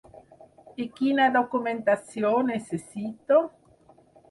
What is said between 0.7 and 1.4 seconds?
I quina